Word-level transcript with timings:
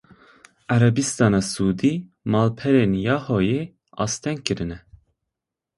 Erebistana 0.75 1.41
Siûdî 1.51 1.93
malperên 2.31 2.93
Yahooyê 3.13 3.61
asteng 4.03 4.39
kirine. 4.45 4.77